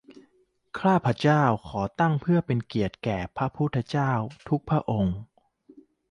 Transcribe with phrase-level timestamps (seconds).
[0.79, 4.11] ข้าพเจ้าขอตั้งเพื่อเป็นเกียรติแก่พระพุทธเจ้า
[4.49, 5.17] ทุกพระองค์